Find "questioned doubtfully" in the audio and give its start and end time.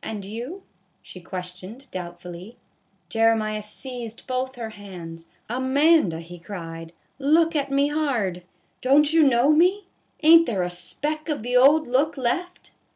1.20-2.56